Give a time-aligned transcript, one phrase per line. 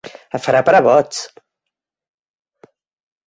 [0.37, 1.19] Et farà parar boig!